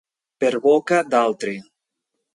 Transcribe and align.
Per 0.43 0.49
boca 0.63 1.03
d'altri. 1.13 1.57